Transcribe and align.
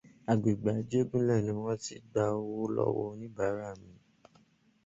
Agbègbè 0.31 0.69
Ajégúnlẹ̀ 0.79 1.39
ni 1.45 1.51
wọ́n 1.61 1.77
ti 1.83 1.95
gba 2.09 2.23
owó 2.37 2.61
lọ́wọ́ 2.75 3.07
oníbàárà 3.13 3.69
mi. 3.81 3.93